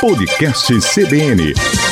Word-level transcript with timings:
Podcast 0.00 0.70
CBN. 0.80 1.87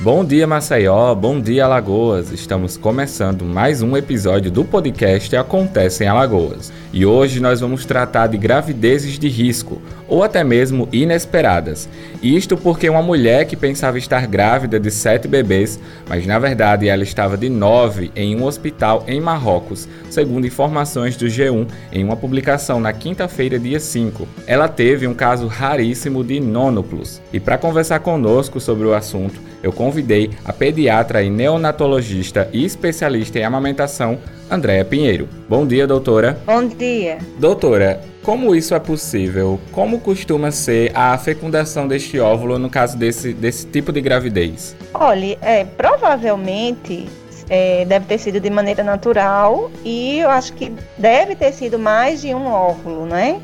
Bom 0.00 0.24
dia, 0.24 0.44
Maceió. 0.44 1.14
Bom 1.14 1.40
dia, 1.40 1.64
Alagoas. 1.64 2.32
Estamos 2.32 2.76
começando 2.76 3.44
mais 3.44 3.80
um 3.80 3.96
episódio 3.96 4.50
do 4.50 4.64
podcast 4.64 5.34
Acontece 5.36 6.02
em 6.02 6.08
Alagoas. 6.08 6.72
E 6.92 7.06
hoje 7.06 7.40
nós 7.40 7.60
vamos 7.60 7.86
tratar 7.86 8.26
de 8.26 8.36
gravidezes 8.36 9.18
de 9.18 9.28
risco, 9.28 9.80
ou 10.08 10.22
até 10.22 10.44
mesmo 10.44 10.88
inesperadas. 10.92 11.88
Isto 12.22 12.56
porque 12.56 12.90
uma 12.90 13.02
mulher 13.02 13.46
que 13.46 13.56
pensava 13.56 13.96
estar 13.96 14.26
grávida 14.26 14.78
de 14.78 14.90
sete 14.90 15.26
bebês, 15.26 15.78
mas 16.08 16.26
na 16.26 16.38
verdade 16.38 16.88
ela 16.88 17.02
estava 17.02 17.36
de 17.36 17.48
nove 17.48 18.10
em 18.14 18.36
um 18.36 18.44
hospital 18.44 19.04
em 19.06 19.20
Marrocos, 19.20 19.88
segundo 20.10 20.46
informações 20.46 21.16
do 21.16 21.26
G1 21.26 21.68
em 21.92 22.04
uma 22.04 22.16
publicação 22.16 22.78
na 22.78 22.92
quinta-feira, 22.92 23.58
dia 23.58 23.80
5. 23.80 24.26
Ela 24.46 24.68
teve 24.68 25.06
um 25.06 25.14
caso 25.14 25.46
raríssimo 25.46 26.22
de 26.22 26.40
nônuplos. 26.40 27.22
E 27.32 27.40
para 27.40 27.58
conversar 27.58 28.00
conosco 28.00 28.60
sobre 28.60 28.86
o 28.86 28.94
assunto, 28.94 29.40
eu 29.64 29.72
convidei 29.84 30.30
a 30.46 30.50
pediatra 30.50 31.22
e 31.22 31.28
neonatologista 31.28 32.48
e 32.54 32.64
especialista 32.64 33.38
em 33.38 33.44
amamentação, 33.44 34.18
Andréa 34.50 34.82
Pinheiro. 34.82 35.28
Bom 35.46 35.66
dia, 35.66 35.86
doutora. 35.86 36.38
Bom 36.46 36.66
dia. 36.66 37.18
Doutora, 37.38 38.00
como 38.22 38.54
isso 38.54 38.74
é 38.74 38.78
possível? 38.78 39.60
Como 39.72 40.00
costuma 40.00 40.50
ser 40.50 40.90
a 40.94 41.18
fecundação 41.18 41.86
deste 41.86 42.18
óvulo 42.18 42.58
no 42.58 42.70
caso 42.70 42.96
desse, 42.96 43.34
desse 43.34 43.66
tipo 43.66 43.92
de 43.92 44.00
gravidez? 44.00 44.74
Olha, 44.94 45.36
é, 45.42 45.64
provavelmente 45.64 47.06
é, 47.50 47.84
deve 47.84 48.06
ter 48.06 48.16
sido 48.16 48.40
de 48.40 48.48
maneira 48.48 48.82
natural 48.82 49.70
e 49.84 50.20
eu 50.20 50.30
acho 50.30 50.54
que 50.54 50.72
deve 50.96 51.36
ter 51.36 51.52
sido 51.52 51.78
mais 51.78 52.22
de 52.22 52.34
um 52.34 52.46
óvulo, 52.46 53.04
né? 53.04 53.38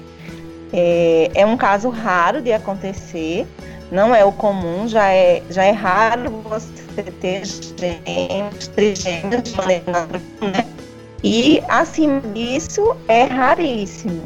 É, 0.73 1.30
é 1.35 1.45
um 1.45 1.59
caso 1.59 1.91
raro 1.91 2.41
de 2.41 2.51
acontecer, 2.51 3.47
não 3.91 4.15
é 4.15 4.25
o 4.25 4.33
comum, 4.33 4.87
já 4.87 5.12
é, 5.12 5.43
já 5.51 5.65
é 5.65 5.73
raro 5.73 6.30
você 6.45 7.03
ter 7.21 7.43
gêmeos, 7.45 8.69
trigêmeos 8.69 9.43
de 9.43 9.57
maneira 9.57 10.09
né? 10.41 10.66
E 11.23 11.63
acima 11.69 12.21
disso 12.33 12.96
é 13.09 13.24
raríssimo. 13.24 14.23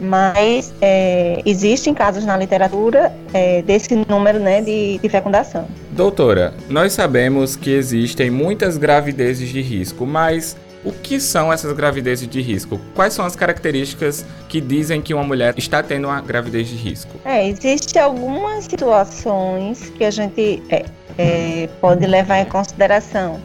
Mas 0.00 0.74
é, 0.80 1.40
existem 1.46 1.94
casos 1.94 2.24
na 2.24 2.36
literatura 2.36 3.14
é, 3.32 3.62
desse 3.62 3.94
número 4.08 4.40
né, 4.40 4.60
de, 4.60 4.98
de 4.98 5.08
fecundação. 5.08 5.68
Doutora, 5.92 6.54
nós 6.68 6.92
sabemos 6.92 7.54
que 7.54 7.70
existem 7.70 8.28
muitas 8.28 8.76
gravidezes 8.76 9.48
de 9.48 9.62
risco, 9.62 10.04
mas 10.04 10.56
o 10.84 10.92
que 10.92 11.20
são 11.20 11.52
essas 11.52 11.72
gravidezes 11.72 12.26
de 12.26 12.40
risco? 12.40 12.80
Quais 12.94 13.12
são 13.12 13.24
as 13.24 13.36
características 13.36 14.24
que 14.48 14.60
dizem 14.60 15.00
que 15.00 15.14
uma 15.14 15.22
mulher 15.22 15.54
está 15.56 15.82
tendo 15.82 16.08
uma 16.08 16.20
gravidez 16.20 16.68
de 16.68 16.74
risco? 16.74 17.10
É, 17.24 17.48
existem 17.48 18.02
algumas 18.02 18.64
situações 18.64 19.90
que 19.90 20.04
a 20.04 20.10
gente 20.10 20.62
é, 20.68 20.84
é, 21.18 21.68
pode 21.80 22.06
levar 22.06 22.38
em 22.40 22.46
consideração. 22.46 23.40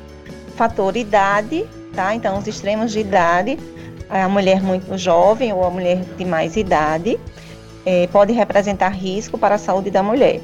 Fator 0.56 0.98
idade, 0.98 1.66
tá? 1.94 2.16
Então, 2.16 2.40
os 2.40 2.48
extremos 2.48 2.92
de 2.92 3.00
idade, 3.00 3.60
a 4.10 4.28
mulher 4.28 4.62
muito 4.62 4.98
jovem 4.98 5.54
ou 5.54 5.64
a 5.64 5.70
mulher 5.70 6.04
de 6.18 6.26
mais 6.26 6.56
idade, 6.56 7.20
é, 7.86 8.08
pode 8.08 8.34
representar 8.34 8.90
risco 8.90 9.38
para 9.38 9.56
a 9.56 9.58
saúde 9.58 9.92
da 9.92 10.02
mulher 10.02 10.42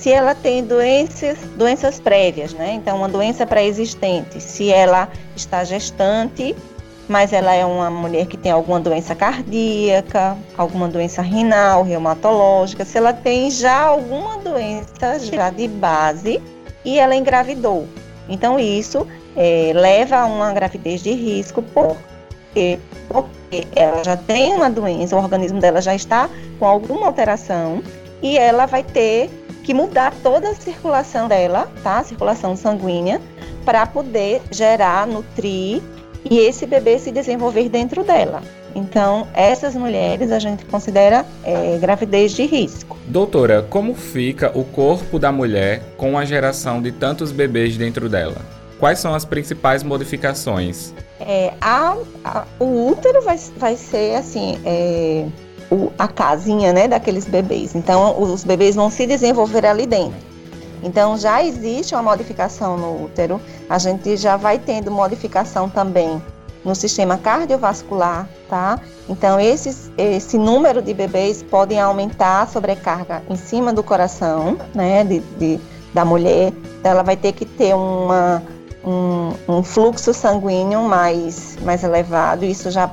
se 0.00 0.10
ela 0.10 0.34
tem 0.34 0.64
doenças, 0.64 1.36
doenças 1.58 2.00
prévias, 2.00 2.54
né? 2.54 2.72
Então, 2.72 2.96
uma 2.96 3.08
doença 3.08 3.46
pré-existente, 3.46 4.40
se 4.40 4.70
ela 4.72 5.10
está 5.36 5.62
gestante, 5.62 6.56
mas 7.06 7.34
ela 7.34 7.52
é 7.52 7.66
uma 7.66 7.90
mulher 7.90 8.24
que 8.24 8.38
tem 8.38 8.50
alguma 8.50 8.80
doença 8.80 9.14
cardíaca, 9.14 10.38
alguma 10.56 10.88
doença 10.88 11.20
renal, 11.20 11.82
reumatológica, 11.82 12.82
se 12.82 12.96
ela 12.96 13.12
tem 13.12 13.50
já 13.50 13.78
alguma 13.78 14.38
doença 14.38 15.18
já 15.18 15.50
de 15.50 15.68
base 15.68 16.40
e 16.82 16.98
ela 16.98 17.14
engravidou. 17.14 17.86
Então, 18.26 18.58
isso 18.58 19.06
é, 19.36 19.72
leva 19.74 20.16
a 20.16 20.24
uma 20.24 20.50
gravidez 20.54 21.02
de 21.02 21.12
risco 21.12 21.62
porque, 21.74 22.78
porque 23.06 23.66
ela 23.76 24.02
já 24.02 24.16
tem 24.16 24.54
uma 24.54 24.70
doença, 24.70 25.14
o 25.14 25.18
organismo 25.18 25.60
dela 25.60 25.82
já 25.82 25.94
está 25.94 26.30
com 26.58 26.66
alguma 26.66 27.06
alteração 27.06 27.82
e 28.22 28.38
ela 28.38 28.64
vai 28.64 28.82
ter 28.82 29.28
que 29.70 29.74
mudar 29.74 30.12
toda 30.20 30.50
a 30.50 30.54
circulação 30.56 31.28
dela, 31.28 31.70
tá? 31.84 32.00
A 32.00 32.02
circulação 32.02 32.56
sanguínea, 32.56 33.20
para 33.64 33.86
poder 33.86 34.42
gerar, 34.50 35.06
nutrir 35.06 35.80
e 36.28 36.38
esse 36.40 36.66
bebê 36.66 36.98
se 36.98 37.12
desenvolver 37.12 37.68
dentro 37.68 38.02
dela. 38.02 38.42
Então, 38.74 39.28
essas 39.32 39.76
mulheres 39.76 40.32
a 40.32 40.40
gente 40.40 40.64
considera 40.64 41.24
é, 41.44 41.78
gravidez 41.78 42.32
de 42.32 42.46
risco. 42.46 42.98
Doutora, 43.06 43.62
como 43.62 43.94
fica 43.94 44.50
o 44.58 44.64
corpo 44.64 45.20
da 45.20 45.30
mulher 45.30 45.84
com 45.96 46.18
a 46.18 46.24
geração 46.24 46.82
de 46.82 46.90
tantos 46.90 47.30
bebês 47.30 47.76
dentro 47.76 48.08
dela? 48.08 48.38
Quais 48.80 48.98
são 48.98 49.14
as 49.14 49.24
principais 49.24 49.84
modificações? 49.84 50.92
É, 51.20 51.52
a, 51.60 51.96
a, 52.24 52.44
o 52.58 52.88
útero 52.88 53.22
vai, 53.22 53.38
vai 53.56 53.76
ser 53.76 54.16
assim. 54.16 54.58
É, 54.64 55.26
o, 55.70 55.92
a 55.98 56.08
casinha 56.08 56.72
né, 56.72 56.88
daqueles 56.88 57.26
bebês. 57.26 57.74
Então, 57.74 58.20
os 58.20 58.44
bebês 58.44 58.74
vão 58.74 58.90
se 58.90 59.06
desenvolver 59.06 59.64
ali 59.64 59.86
dentro. 59.86 60.30
Então, 60.82 61.16
já 61.16 61.44
existe 61.44 61.94
uma 61.94 62.02
modificação 62.02 62.76
no 62.76 63.04
útero, 63.04 63.40
a 63.68 63.78
gente 63.78 64.16
já 64.16 64.36
vai 64.36 64.58
tendo 64.58 64.90
modificação 64.90 65.68
também 65.68 66.20
no 66.64 66.74
sistema 66.74 67.16
cardiovascular, 67.16 68.28
tá? 68.48 68.80
Então, 69.08 69.38
esses, 69.38 69.90
esse 69.96 70.38
número 70.38 70.82
de 70.82 70.92
bebês 70.92 71.42
podem 71.42 71.80
aumentar 71.80 72.42
a 72.42 72.46
sobrecarga 72.46 73.22
em 73.28 73.36
cima 73.36 73.72
do 73.72 73.82
coração, 73.82 74.58
né, 74.74 75.04
de, 75.04 75.20
de 75.38 75.60
da 75.92 76.04
mulher. 76.04 76.52
Então, 76.78 76.92
ela 76.92 77.02
vai 77.02 77.16
ter 77.16 77.32
que 77.32 77.44
ter 77.44 77.74
uma, 77.74 78.42
um, 78.84 79.32
um 79.48 79.62
fluxo 79.62 80.14
sanguíneo 80.14 80.82
mais, 80.82 81.56
mais 81.62 81.82
elevado, 81.82 82.44
isso 82.44 82.70
já 82.70 82.90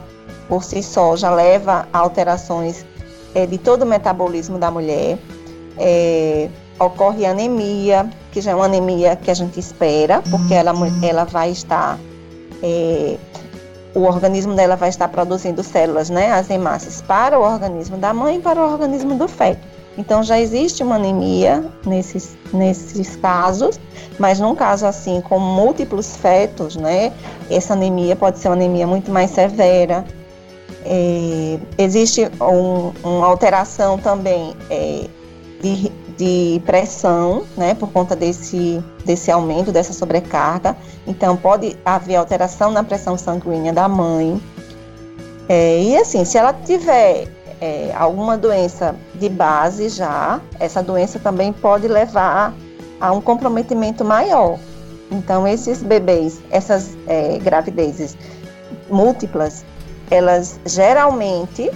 por 0.47 0.63
si 0.63 0.81
só 0.81 1.15
já 1.15 1.29
leva 1.31 1.87
a 1.91 1.99
alterações 1.99 2.85
é, 3.35 3.45
de 3.45 3.57
todo 3.57 3.83
o 3.83 3.85
metabolismo 3.85 4.57
da 4.57 4.71
mulher. 4.71 5.17
É, 5.77 6.49
ocorre 6.79 7.25
anemia, 7.25 8.09
que 8.31 8.41
já 8.41 8.51
é 8.51 8.55
uma 8.55 8.65
anemia 8.65 9.15
que 9.15 9.31
a 9.31 9.33
gente 9.33 9.59
espera, 9.59 10.21
porque 10.29 10.53
ela, 10.53 10.73
ela 11.03 11.23
vai 11.23 11.51
estar. 11.51 11.97
É, 12.61 13.17
o 13.95 14.01
organismo 14.01 14.53
dela 14.53 14.75
vai 14.75 14.89
estar 14.89 15.07
produzindo 15.07 15.63
células, 15.63 16.09
né, 16.09 16.31
as 16.31 16.49
hemácias, 16.49 17.01
para 17.01 17.39
o 17.39 17.41
organismo 17.41 17.97
da 17.97 18.13
mãe 18.13 18.37
e 18.37 18.39
para 18.39 18.61
o 18.61 18.71
organismo 18.71 19.15
do 19.15 19.27
feto. 19.27 19.65
Então 19.97 20.21
já 20.21 20.39
existe 20.39 20.83
uma 20.83 20.95
anemia 20.95 21.65
nesses, 21.83 22.37
nesses 22.53 23.15
casos, 23.15 23.79
mas 24.19 24.39
num 24.39 24.53
caso 24.53 24.85
assim 24.85 25.19
com 25.21 25.39
múltiplos 25.39 26.15
fetos, 26.15 26.75
né, 26.75 27.11
essa 27.49 27.73
anemia 27.73 28.15
pode 28.15 28.37
ser 28.37 28.49
uma 28.49 28.55
anemia 28.55 28.85
muito 28.85 29.11
mais 29.11 29.31
severa, 29.31 30.05
é, 30.89 31.59
existe 31.77 32.21
um, 32.41 32.93
uma 33.03 33.27
alteração 33.27 33.97
também 33.97 34.55
é, 34.69 35.05
de, 35.61 35.91
de, 36.17 36.61
pressão, 36.65 37.43
né, 37.57 37.73
por 37.73 37.91
conta 37.91 38.15
desse, 38.15 38.81
desse 39.05 39.29
aumento, 39.29 39.71
dessa 39.71 39.91
sobrecarga. 39.91 40.77
Então, 41.05 41.35
pode 41.35 41.77
haver 41.83 42.15
alteração 42.15 42.71
na 42.71 42.83
pressão 42.83 43.17
sanguínea 43.17 43.73
da 43.73 43.89
mãe. 43.89 44.41
É, 45.49 45.81
e 45.81 45.97
assim, 45.97 46.23
se 46.23 46.37
ela 46.37 46.53
tiver 46.53 47.27
é, 47.59 47.91
alguma 47.93 48.37
doença 48.37 48.95
de 49.15 49.27
base 49.27 49.89
já, 49.89 50.39
essa 50.59 50.81
doença 50.81 51.19
também 51.19 51.51
pode 51.51 51.87
levar 51.87 52.53
a 52.99 53.11
um 53.11 53.19
comprometimento 53.19 54.05
maior. 54.05 54.57
Então, 55.11 55.45
esses 55.47 55.83
bebês, 55.83 56.41
essas 56.49 56.97
é, 57.07 57.37
gravidezes 57.39 58.17
múltiplas, 58.89 59.65
elas 60.09 60.59
geralmente 60.65 61.71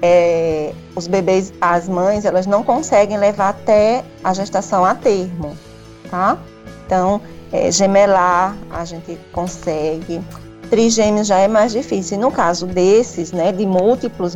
é, 0.00 0.72
os 0.96 1.06
bebês, 1.06 1.52
as 1.60 1.88
mães, 1.88 2.24
elas 2.24 2.46
não 2.46 2.62
conseguem 2.62 3.16
levar 3.16 3.50
até 3.50 4.04
a 4.22 4.34
gestação 4.34 4.84
a 4.84 4.94
termo, 4.94 5.56
tá? 6.10 6.36
Então, 6.84 7.20
é, 7.52 7.70
gemelar 7.70 8.56
a 8.70 8.84
gente 8.84 9.18
consegue, 9.32 10.20
trigêmeos 10.68 11.28
já 11.28 11.38
é 11.38 11.46
mais 11.46 11.72
difícil. 11.72 12.18
E 12.18 12.20
no 12.20 12.32
caso 12.32 12.66
desses, 12.66 13.30
né, 13.30 13.52
de 13.52 13.64
múltiplos, 13.64 14.34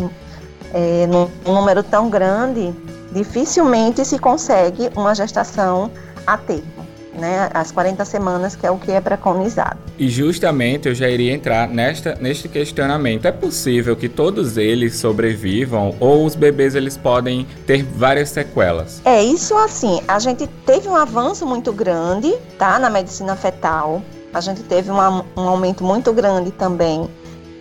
é, 0.72 1.06
num 1.06 1.28
número 1.44 1.82
tão 1.82 2.08
grande, 2.08 2.72
dificilmente 3.12 4.04
se 4.04 4.18
consegue 4.18 4.90
uma 4.94 5.14
gestação 5.14 5.90
a 6.26 6.38
termo 6.38 6.75
né, 7.16 7.50
as 7.52 7.72
40 7.72 8.04
semanas, 8.04 8.54
que 8.54 8.66
é 8.66 8.70
o 8.70 8.78
que 8.78 8.92
é 8.92 9.00
preconizado. 9.00 9.78
E 9.98 10.08
justamente 10.08 10.88
eu 10.88 10.94
já 10.94 11.08
iria 11.08 11.32
entrar 11.32 11.68
nesta, 11.68 12.16
neste 12.20 12.48
questionamento. 12.48 13.26
É 13.26 13.32
possível 13.32 13.96
que 13.96 14.08
todos 14.08 14.56
eles 14.56 14.96
sobrevivam 14.96 15.94
ou 16.00 16.24
os 16.24 16.34
bebês 16.34 16.74
eles 16.74 16.96
podem 16.96 17.46
ter 17.66 17.82
várias 17.82 18.30
sequelas? 18.30 19.00
É, 19.04 19.22
isso 19.22 19.56
assim, 19.56 20.00
a 20.06 20.18
gente 20.18 20.46
teve 20.66 20.88
um 20.88 20.96
avanço 20.96 21.46
muito 21.46 21.72
grande, 21.72 22.34
tá, 22.58 22.78
na 22.78 22.90
medicina 22.90 23.34
fetal. 23.36 24.02
A 24.32 24.40
gente 24.40 24.62
teve 24.62 24.90
uma, 24.90 25.24
um 25.36 25.48
aumento 25.48 25.82
muito 25.82 26.12
grande 26.12 26.50
também 26.50 27.08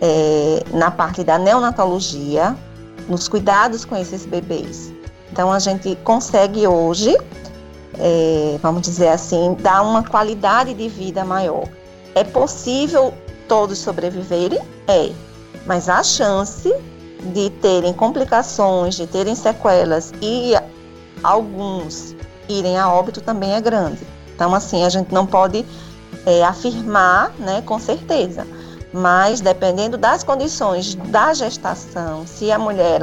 é, 0.00 0.62
na 0.72 0.90
parte 0.90 1.24
da 1.24 1.38
neonatologia, 1.38 2.56
nos 3.08 3.28
cuidados 3.28 3.84
com 3.84 3.96
esses 3.96 4.26
bebês 4.26 4.92
Então 5.32 5.52
a 5.52 5.58
gente 5.58 5.96
consegue 6.02 6.66
hoje, 6.66 7.16
é, 7.98 8.58
vamos 8.62 8.82
dizer 8.82 9.08
assim, 9.08 9.56
dar 9.60 9.82
uma 9.82 10.02
qualidade 10.02 10.74
de 10.74 10.88
vida 10.88 11.24
maior. 11.24 11.68
É 12.14 12.24
possível 12.24 13.12
todos 13.48 13.78
sobreviverem? 13.78 14.60
É, 14.88 15.10
mas 15.66 15.88
a 15.88 16.02
chance 16.02 16.74
de 17.32 17.50
terem 17.50 17.92
complicações, 17.92 18.94
de 18.94 19.06
terem 19.06 19.34
sequelas 19.34 20.12
e 20.20 20.52
alguns 21.22 22.14
irem 22.48 22.78
a 22.78 22.90
óbito 22.92 23.20
também 23.20 23.52
é 23.52 23.60
grande. 23.60 24.06
Então, 24.34 24.54
assim, 24.54 24.84
a 24.84 24.88
gente 24.88 25.12
não 25.12 25.26
pode 25.26 25.64
é, 26.24 26.44
afirmar, 26.44 27.32
né, 27.38 27.62
com 27.62 27.78
certeza. 27.78 28.46
Mas 28.92 29.40
dependendo 29.40 29.98
das 29.98 30.22
condições 30.22 30.94
da 30.94 31.34
gestação, 31.34 32.26
se 32.26 32.50
a 32.52 32.58
mulher 32.58 33.00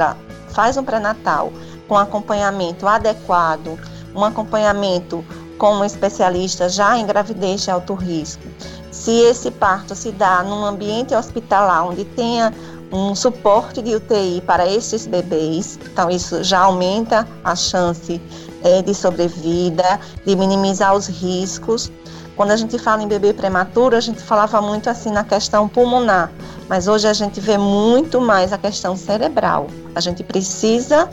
faz 0.48 0.76
um 0.76 0.84
pré-natal 0.84 1.52
com 1.86 1.96
acompanhamento 1.96 2.86
adequado, 2.86 3.78
um 4.14 4.24
acompanhamento 4.24 5.24
com 5.58 5.76
um 5.76 5.84
especialista 5.84 6.68
já 6.68 6.98
em 6.98 7.06
gravidez 7.06 7.62
de 7.62 7.70
alto 7.70 7.94
risco, 7.94 8.42
se 8.90 9.10
esse 9.10 9.50
parto 9.50 9.94
se 9.94 10.12
dá 10.12 10.42
num 10.42 10.64
ambiente 10.64 11.14
hospitalar 11.14 11.86
onde 11.86 12.04
tenha 12.04 12.52
um 12.92 13.14
suporte 13.14 13.82
de 13.82 13.96
UTI 13.96 14.40
para 14.46 14.66
esses 14.66 15.06
bebês, 15.06 15.78
então 15.92 16.08
isso 16.08 16.44
já 16.44 16.60
aumenta 16.60 17.26
a 17.42 17.56
chance 17.56 18.20
é, 18.62 18.82
de 18.82 18.94
sobrevida, 18.94 19.98
de 20.24 20.36
minimizar 20.36 20.94
os 20.94 21.06
riscos. 21.08 21.90
Quando 22.36 22.52
a 22.52 22.56
gente 22.56 22.78
fala 22.78 23.02
em 23.02 23.08
bebê 23.08 23.32
prematuro, 23.32 23.96
a 23.96 24.00
gente 24.00 24.22
falava 24.22 24.60
muito 24.60 24.88
assim 24.88 25.10
na 25.10 25.24
questão 25.24 25.68
pulmonar, 25.68 26.30
mas 26.68 26.86
hoje 26.88 27.06
a 27.06 27.12
gente 27.12 27.40
vê 27.40 27.58
muito 27.58 28.20
mais 28.20 28.52
a 28.52 28.58
questão 28.58 28.96
cerebral. 28.96 29.66
A 29.94 30.00
gente 30.00 30.22
precisa 30.22 31.08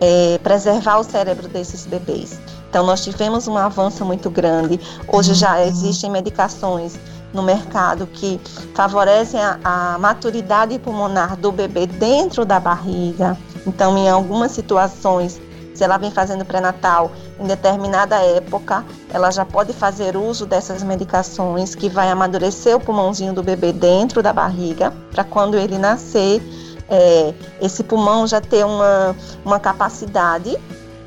é, 0.00 0.38
preservar 0.42 0.98
o 0.98 1.04
cérebro 1.04 1.48
desses 1.48 1.86
bebês. 1.86 2.38
Então, 2.68 2.84
nós 2.84 3.02
tivemos 3.02 3.48
um 3.48 3.56
avanço 3.56 4.04
muito 4.04 4.30
grande. 4.30 4.78
Hoje 5.08 5.34
já 5.34 5.56
uhum. 5.56 5.66
existem 5.66 6.10
medicações 6.10 6.98
no 7.32 7.42
mercado 7.42 8.06
que 8.06 8.40
favorecem 8.74 9.40
a, 9.40 9.58
a 9.64 9.98
maturidade 9.98 10.78
pulmonar 10.78 11.36
do 11.36 11.52
bebê 11.52 11.86
dentro 11.86 12.44
da 12.44 12.58
barriga. 12.58 13.36
Então, 13.66 13.96
em 13.96 14.08
algumas 14.08 14.52
situações, 14.52 15.40
se 15.74 15.84
ela 15.84 15.98
vem 15.98 16.10
fazendo 16.10 16.44
pré-natal 16.44 17.12
em 17.38 17.46
determinada 17.46 18.16
época, 18.16 18.84
ela 19.12 19.30
já 19.30 19.44
pode 19.44 19.72
fazer 19.74 20.16
uso 20.16 20.46
dessas 20.46 20.82
medicações 20.82 21.74
que 21.74 21.88
vai 21.88 22.10
amadurecer 22.10 22.74
o 22.74 22.80
pulmãozinho 22.80 23.34
do 23.34 23.42
bebê 23.42 23.72
dentro 23.72 24.22
da 24.22 24.32
barriga, 24.32 24.92
para 25.10 25.22
quando 25.22 25.56
ele 25.56 25.76
nascer, 25.76 26.40
é, 26.88 27.34
esse 27.60 27.82
pulmão 27.82 28.26
já 28.26 28.40
ter 28.40 28.64
uma, 28.64 29.16
uma 29.44 29.60
capacidade 29.60 30.56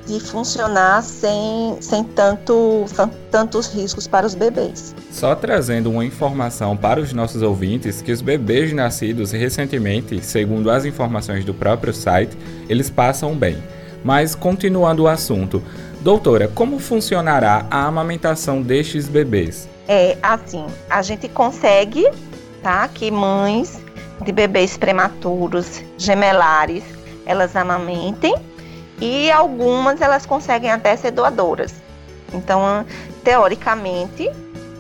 de 0.10 0.20
funcionar 0.20 1.04
sem, 1.04 1.78
sem 1.80 2.04
tanto, 2.04 2.86
tantos 3.30 3.68
riscos 3.68 4.08
para 4.08 4.26
os 4.26 4.34
bebês. 4.34 4.96
Só 5.12 5.36
trazendo 5.36 5.92
uma 5.92 6.04
informação 6.04 6.76
para 6.76 7.00
os 7.00 7.14
nossos 7.14 7.44
ouvintes 7.44 8.02
que 8.02 8.12
os 8.12 8.22
bebês 8.22 8.74
nascidos 8.74 9.32
recentemente, 9.32 10.24
segundo 10.26 10.72
as 10.72 10.84
informações 10.84 11.46
do 11.46 11.54
próprio 11.54 11.94
site, 11.94 12.36
eles 12.68 12.90
passam 12.90 13.36
bem. 13.36 13.58
Mas 14.04 14.34
continuando 14.34 15.04
o 15.04 15.08
assunto, 15.08 15.62
doutora, 16.02 16.48
como 16.48 16.80
funcionará 16.80 17.68
a 17.70 17.86
amamentação 17.86 18.64
destes 18.64 19.08
bebês? 19.08 19.70
É 19.88 20.18
assim, 20.24 20.66
a 20.90 21.04
gente 21.04 21.28
consegue, 21.30 22.10
tá, 22.64 22.88
que 22.88 23.12
mães 23.12 23.80
de 24.22 24.32
bebês 24.32 24.78
prematuros, 24.78 25.82
gemelares, 25.98 26.84
elas 27.26 27.56
amamentem 27.56 28.36
e 29.00 29.32
algumas 29.32 30.02
elas 30.02 30.26
conseguem 30.26 30.72
até 30.72 30.96
ser 30.96 31.12
doadoras. 31.12 31.74
Então, 32.34 32.86
teoricamente, 33.24 34.30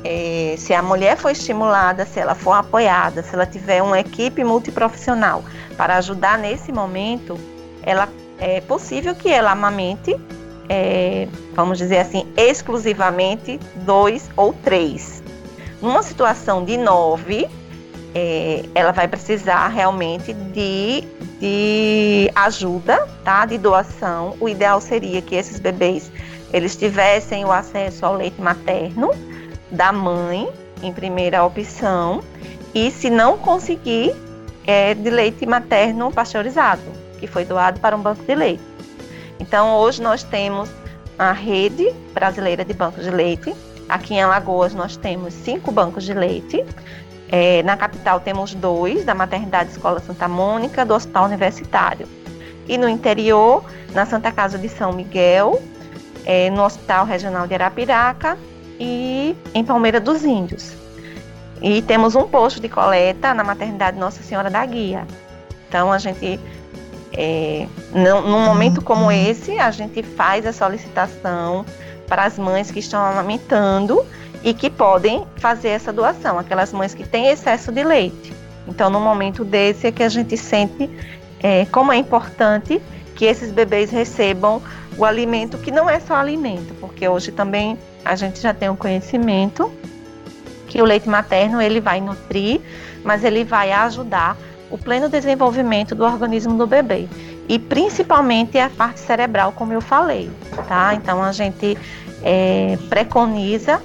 é, 0.03 0.55
se 0.57 0.73
a 0.73 0.81
mulher 0.81 1.17
for 1.17 1.31
estimulada, 1.31 2.05
se 2.05 2.19
ela 2.19 2.35
for 2.35 2.53
apoiada, 2.53 3.23
se 3.23 3.33
ela 3.33 3.45
tiver 3.45 3.81
uma 3.81 3.99
equipe 3.99 4.43
multiprofissional 4.43 5.43
para 5.75 5.97
ajudar 5.97 6.37
nesse 6.37 6.71
momento, 6.71 7.39
ela 7.83 8.07
é 8.39 8.61
possível 8.61 9.15
que 9.15 9.29
ela 9.29 9.51
amamente, 9.51 10.15
é, 10.67 11.27
vamos 11.53 11.77
dizer 11.77 11.99
assim, 11.99 12.25
exclusivamente 12.37 13.59
dois 13.77 14.29
ou 14.35 14.53
três. 14.53 15.23
Numa 15.81 16.03
situação 16.03 16.63
de 16.63 16.77
nove, 16.77 17.49
é, 18.13 18.63
ela 18.73 18.91
vai 18.91 19.07
precisar 19.07 19.67
realmente 19.67 20.33
de, 20.33 21.03
de 21.39 22.31
ajuda, 22.35 23.07
tá? 23.23 23.45
De 23.45 23.57
doação. 23.57 24.35
O 24.39 24.49
ideal 24.49 24.81
seria 24.81 25.21
que 25.21 25.35
esses 25.35 25.59
bebês 25.59 26.11
eles 26.51 26.75
tivessem 26.75 27.45
o 27.45 27.51
acesso 27.51 28.05
ao 28.05 28.15
leite 28.15 28.41
materno 28.41 29.11
da 29.69 29.91
mãe, 29.91 30.49
em 30.81 30.91
primeira 30.91 31.43
opção, 31.43 32.23
e 32.73 32.89
se 32.89 33.09
não 33.09 33.37
conseguir, 33.37 34.15
é 34.65 34.93
de 34.93 35.09
leite 35.09 35.45
materno 35.45 36.11
pasteurizado 36.11 36.99
que 37.19 37.27
foi 37.27 37.45
doado 37.45 37.79
para 37.79 37.95
um 37.95 38.01
banco 38.01 38.23
de 38.23 38.33
leite. 38.33 38.63
Então, 39.39 39.75
hoje 39.75 40.01
nós 40.01 40.23
temos 40.23 40.69
a 41.17 41.31
rede 41.31 41.93
brasileira 42.13 42.63
de 42.63 42.73
bancos 42.73 43.03
de 43.03 43.11
leite. 43.11 43.53
Aqui 43.87 44.13
em 44.13 44.21
Alagoas 44.21 44.73
nós 44.73 44.95
temos 44.95 45.33
cinco 45.33 45.71
bancos 45.71 46.05
de 46.05 46.13
leite. 46.13 46.65
É, 47.31 47.61
na 47.63 47.77
capital 47.77 48.19
temos 48.19 48.55
dois, 48.55 49.05
da 49.05 49.13
Maternidade 49.13 49.71
Escola 49.71 49.99
Santa 49.99 50.27
Mônica, 50.27 50.83
do 50.83 50.93
Hospital 50.93 51.25
Universitário. 51.25 52.07
E 52.67 52.77
no 52.77 52.89
interior, 52.89 53.63
na 53.93 54.05
Santa 54.05 54.31
Casa 54.31 54.57
de 54.57 54.67
São 54.67 54.91
Miguel, 54.91 55.61
é, 56.25 56.49
no 56.49 56.63
Hospital 56.63 57.05
Regional 57.05 57.47
de 57.47 57.53
Arapiraca 57.53 58.37
e 58.79 59.35
em 59.53 59.63
Palmeira 59.63 59.99
dos 59.99 60.23
Índios. 60.23 60.73
E 61.61 61.81
temos 61.81 62.15
um 62.15 62.27
posto 62.27 62.59
de 62.59 62.69
coleta 62.69 63.33
na 63.33 63.43
Maternidade 63.43 63.97
Nossa 63.97 64.23
Senhora 64.23 64.49
da 64.49 64.65
Guia. 64.65 65.05
Então 65.67 65.91
a 65.91 65.97
gente 65.97 66.39
é, 67.13 67.67
num 67.93 68.39
momento 68.45 68.81
como 68.81 69.11
esse, 69.11 69.57
a 69.59 69.71
gente 69.71 70.01
faz 70.03 70.45
a 70.45 70.53
solicitação 70.53 71.65
para 72.07 72.23
as 72.23 72.37
mães 72.37 72.71
que 72.71 72.79
estão 72.79 73.03
amamentando 73.03 74.05
e 74.43 74.53
que 74.53 74.69
podem 74.69 75.25
fazer 75.37 75.69
essa 75.69 75.91
doação, 75.91 76.39
aquelas 76.39 76.71
mães 76.71 76.93
que 76.93 77.07
têm 77.07 77.27
excesso 77.27 77.71
de 77.71 77.83
leite. 77.83 78.33
Então, 78.67 78.89
no 78.89 78.99
momento 78.99 79.43
desse 79.43 79.87
é 79.87 79.91
que 79.91 80.03
a 80.03 80.09
gente 80.09 80.37
sente 80.37 80.89
é, 81.41 81.65
como 81.65 81.91
é 81.91 81.97
importante 81.97 82.81
que 83.15 83.25
esses 83.25 83.51
bebês 83.51 83.89
recebam 83.89 84.61
o 84.97 85.03
alimento 85.03 85.57
que 85.57 85.71
não 85.71 85.89
é 85.89 85.99
só 85.99 86.15
alimento, 86.15 86.73
porque 86.79 87.07
hoje 87.07 87.31
também 87.31 87.77
a 88.03 88.15
gente 88.15 88.39
já 88.39 88.53
tem 88.53 88.69
o 88.69 88.73
um 88.73 88.75
conhecimento 88.75 89.71
que 90.67 90.81
o 90.81 90.85
leite 90.85 91.09
materno 91.09 91.61
ele 91.61 91.81
vai 91.81 91.99
nutrir, 91.99 92.61
mas 93.03 93.23
ele 93.23 93.43
vai 93.43 93.71
ajudar 93.71 94.37
o 94.69 94.77
pleno 94.77 95.09
desenvolvimento 95.09 95.95
do 95.95 96.03
organismo 96.03 96.57
do 96.57 96.67
bebê 96.67 97.07
e 97.47 97.57
principalmente 97.57 98.59
a 98.59 98.69
parte 98.69 98.99
cerebral, 98.99 99.51
como 99.51 99.73
eu 99.73 99.81
falei, 99.81 100.29
tá? 100.67 100.93
Então 100.93 101.23
a 101.23 101.31
gente 101.31 101.75
é, 102.23 102.77
preconiza 102.89 103.81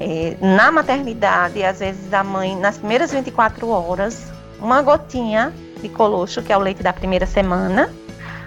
é, 0.00 0.36
na 0.40 0.70
maternidade, 0.70 1.62
às 1.64 1.80
vezes 1.80 2.12
a 2.12 2.22
mãe 2.22 2.56
nas 2.56 2.78
primeiras 2.78 3.12
24 3.12 3.68
horas, 3.68 4.30
uma 4.60 4.82
gotinha 4.82 5.52
de 5.80 5.88
colostro, 5.88 6.42
que 6.42 6.52
é 6.52 6.56
o 6.56 6.60
leite 6.60 6.82
da 6.82 6.92
primeira 6.92 7.26
semana, 7.26 7.90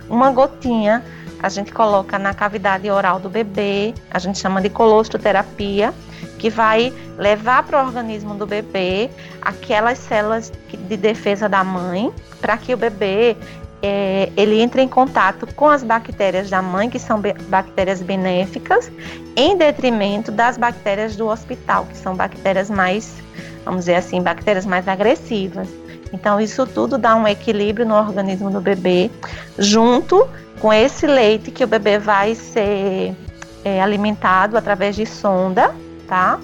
uma 0.10 0.32
gotinha 0.32 1.03
a 1.41 1.48
gente 1.48 1.72
coloca 1.72 2.20
na 2.20 2.34
cavidade 2.34 2.89
oral 2.89 3.18
do 3.18 3.29
bebê, 3.29 3.94
a 4.12 4.20
gente 4.20 4.38
chama 4.38 4.62
de 4.62 4.70
colostroterapia, 4.70 5.94
que 6.38 6.50
vai 6.50 6.94
levar 7.18 7.63
para 7.63 7.82
o 7.82 7.88
organismo 7.88 8.36
do 8.36 8.46
bebê 8.46 9.10
aquelas 9.41 9.98
células 10.00 10.51
de 10.72 10.98
defesa 10.98 11.48
da 11.48 11.63
mãe, 11.63 12.12
para 12.41 12.58
que 12.58 12.74
o 12.74 12.77
bebê 12.77 13.38
é, 13.81 14.31
ele 14.36 14.59
entre 14.62 14.81
em 14.81 14.88
contato 14.88 15.48
com 15.55 15.69
as 15.69 15.83
bactérias 15.83 16.50
da 16.50 16.62
mãe, 16.62 16.89
que 16.89 17.00
são 17.00 17.21
bactérias 17.48 18.01
benéficas, 18.01 18.91
em 19.36 19.57
detrimento 19.57 20.31
das 20.31 20.57
bactérias 20.57 21.15
do 21.15 21.27
hospital, 21.27 21.86
que 21.86 21.98
são 21.98 22.15
bactérias 22.15 22.69
mais, 22.69 23.15
vamos 23.63 23.81
dizer 23.81 23.95
assim, 23.95 24.21
bactérias 24.21 24.65
mais 24.65 24.88
agressivas. 24.88 25.67
Então, 26.12 26.39
isso 26.41 26.65
tudo 26.65 26.98
dá 26.98 27.15
um 27.15 27.27
equilíbrio 27.27 27.86
no 27.86 27.95
organismo 27.95 28.50
do 28.50 28.59
bebê, 28.59 29.12
junto 29.57 30.27
com 30.59 30.74
esse 30.74 31.05
leite 31.05 31.51
que 31.51 31.63
o 31.63 31.67
bebê 31.67 32.00
vai 32.00 32.36
ser 32.36 33.15
é, 33.63 33.81
alimentado 33.81 34.57
através 34.57 34.95
de 34.95 35.05
sonda 35.05 35.74
tá? 36.09 36.39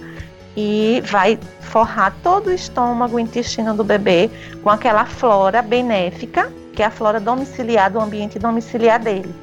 E 0.55 1.01
vai 1.07 1.37
forrar 1.59 2.15
todo 2.23 2.47
o 2.47 2.51
estômago, 2.53 3.17
o 3.17 3.19
intestino 3.19 3.73
do 3.73 3.83
bebê 3.83 4.29
com 4.63 4.69
aquela 4.69 5.05
flora 5.05 5.61
benéfica, 5.61 6.49
que 6.75 6.83
é 6.83 6.85
a 6.85 6.91
flora 6.91 7.19
domiciliar 7.19 7.91
do 7.91 7.99
ambiente 7.99 8.37
domiciliar 8.37 8.99
dele. 8.99 9.33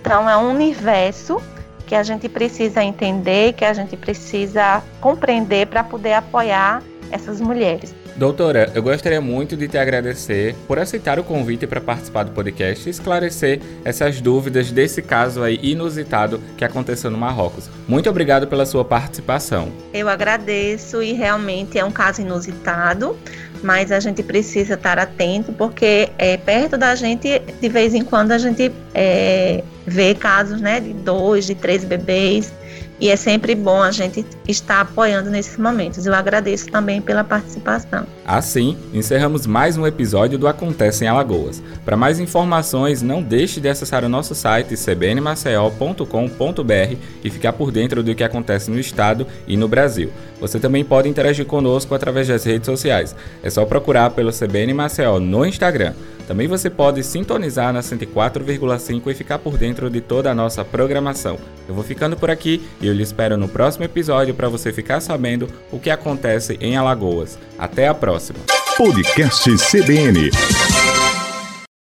Então 0.00 0.28
é 0.28 0.36
um 0.36 0.50
universo 0.50 1.40
que 1.86 1.94
a 1.94 2.02
gente 2.02 2.28
precisa 2.28 2.82
entender, 2.82 3.54
que 3.54 3.64
a 3.64 3.72
gente 3.72 3.96
precisa 3.96 4.82
compreender 5.00 5.66
para 5.66 5.82
poder 5.82 6.14
apoiar 6.14 6.82
essas 7.10 7.40
mulheres. 7.40 7.94
Doutora, 8.16 8.70
eu 8.74 8.82
gostaria 8.82 9.20
muito 9.20 9.56
de 9.56 9.66
te 9.66 9.76
agradecer 9.76 10.54
por 10.68 10.78
aceitar 10.78 11.18
o 11.18 11.24
convite 11.24 11.66
para 11.66 11.80
participar 11.80 12.22
do 12.22 12.30
podcast 12.30 12.88
e 12.88 12.90
esclarecer 12.90 13.60
essas 13.84 14.20
dúvidas 14.20 14.70
desse 14.70 15.02
caso 15.02 15.42
aí 15.42 15.58
inusitado 15.60 16.40
que 16.56 16.64
aconteceu 16.64 17.10
no 17.10 17.18
Marrocos. 17.18 17.68
Muito 17.88 18.08
obrigado 18.08 18.46
pela 18.46 18.66
sua 18.66 18.84
participação. 18.84 19.72
Eu 19.92 20.08
agradeço 20.08 21.02
e 21.02 21.12
realmente 21.12 21.76
é 21.76 21.84
um 21.84 21.90
caso 21.90 22.20
inusitado, 22.20 23.16
mas 23.64 23.90
a 23.90 23.98
gente 23.98 24.22
precisa 24.22 24.74
estar 24.74 24.98
atento 24.98 25.52
porque 25.52 26.10
é, 26.18 26.36
perto 26.36 26.76
da 26.76 26.94
gente, 26.94 27.40
de 27.60 27.68
vez 27.68 27.94
em 27.94 28.04
quando, 28.04 28.32
a 28.32 28.38
gente 28.38 28.70
é, 28.94 29.64
vê 29.86 30.14
casos 30.14 30.60
né, 30.60 30.80
de 30.80 30.92
dois, 30.92 31.46
de 31.46 31.54
três 31.54 31.84
bebês 31.84 32.52
e 33.00 33.10
é 33.10 33.16
sempre 33.16 33.54
bom 33.54 33.82
a 33.82 33.90
gente 33.90 34.24
estar 34.46 34.80
apoiando 34.80 35.28
nesses 35.28 35.58
momentos. 35.58 36.06
Eu 36.06 36.14
agradeço 36.14 36.68
também 36.68 37.00
pela 37.00 37.24
participação. 37.24 38.06
Assim, 38.24 38.76
encerramos 38.92 39.46
mais 39.46 39.76
um 39.76 39.86
episódio 39.86 40.38
do 40.38 40.46
Acontece 40.46 41.04
em 41.04 41.08
Alagoas. 41.08 41.62
Para 41.84 41.96
mais 41.96 42.20
informações, 42.20 43.02
não 43.02 43.20
deixe 43.20 43.60
de 43.60 43.68
acessar 43.68 44.04
o 44.04 44.08
nosso 44.08 44.34
site 44.34 44.76
cbnmaceió.com.br 44.76 46.96
e 47.22 47.30
ficar 47.30 47.52
por 47.52 47.72
dentro 47.72 48.02
do 48.02 48.14
que 48.14 48.22
acontece 48.22 48.70
no 48.70 48.78
estado 48.78 49.26
e 49.46 49.56
no 49.56 49.66
Brasil. 49.66 50.10
Você 50.40 50.60
também 50.60 50.84
pode 50.84 51.08
interagir 51.08 51.46
conosco 51.46 51.94
através 51.94 52.28
das 52.28 52.44
redes 52.44 52.66
sociais. 52.66 53.14
É 53.42 53.50
só 53.50 53.64
procurar 53.64 54.10
pelo 54.10 54.32
CBN 54.32 54.72
Maceió 54.72 55.18
no 55.18 55.44
Instagram. 55.44 55.94
Também 56.26 56.48
você 56.48 56.70
pode 56.70 57.02
sintonizar 57.02 57.72
na 57.72 57.80
104,5 57.80 59.10
e 59.10 59.14
ficar 59.14 59.38
por 59.38 59.58
dentro 59.58 59.90
de 59.90 60.00
toda 60.00 60.30
a 60.30 60.34
nossa 60.34 60.64
programação. 60.64 61.38
Eu 61.68 61.74
vou 61.74 61.84
ficando 61.84 62.16
por 62.16 62.30
aqui 62.30 62.62
e 62.80 62.86
eu 62.86 62.94
lhe 62.94 63.02
espero 63.02 63.36
no 63.36 63.48
próximo 63.48 63.84
episódio 63.84 64.34
para 64.34 64.48
você 64.48 64.72
ficar 64.72 65.00
sabendo 65.00 65.48
o 65.70 65.78
que 65.78 65.90
acontece 65.90 66.56
em 66.60 66.76
Alagoas. 66.76 67.38
Até 67.58 67.88
a 67.88 67.94
próxima. 67.94 68.38
Podcast 68.76 69.50
CBN 69.70 70.30